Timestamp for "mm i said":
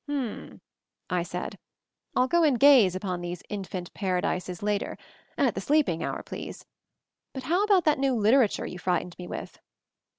0.09-1.59